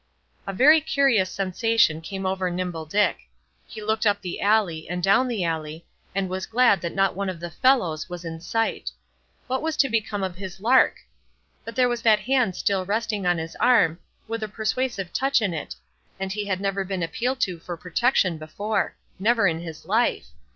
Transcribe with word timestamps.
A 0.47 0.51
very 0.51 0.81
curious 0.81 1.29
sensation 1.31 2.01
came 2.01 2.25
over 2.25 2.49
Nimble 2.49 2.87
Dick. 2.87 3.19
He 3.67 3.83
looked 3.83 4.07
up 4.07 4.19
the 4.19 4.41
alley, 4.41 4.89
and 4.89 5.03
down 5.03 5.27
the 5.27 5.43
alley, 5.43 5.85
and 6.15 6.27
was 6.27 6.47
glad 6.47 6.81
that 6.81 6.95
not 6.95 7.15
one 7.15 7.29
of 7.29 7.39
the 7.39 7.51
"fellows" 7.51 8.09
was 8.09 8.25
in 8.25 8.41
sight. 8.41 8.89
What 9.45 9.61
was 9.61 9.77
to 9.77 9.89
become 9.89 10.23
of 10.23 10.37
his 10.37 10.59
lark? 10.59 10.95
But 11.63 11.75
there 11.75 11.87
was 11.87 12.01
that 12.01 12.21
hand 12.21 12.55
still 12.55 12.83
resting 12.83 13.27
on 13.27 13.37
his 13.37 13.55
arm, 13.57 13.99
with 14.27 14.41
a 14.41 14.47
persuasive 14.49 15.13
touch 15.13 15.39
in 15.39 15.53
it; 15.53 15.75
and 16.19 16.31
he 16.33 16.45
had 16.47 16.59
never 16.59 16.83
been 16.83 17.03
appealed 17.03 17.39
to 17.41 17.59
for 17.59 17.77
protection 17.77 18.39
before, 18.39 18.95
never 19.19 19.45
in 19.45 19.59
his 19.59 19.85
life! 19.85 20.29